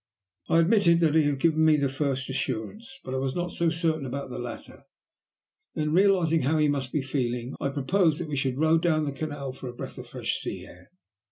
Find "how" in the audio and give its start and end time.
6.41-6.57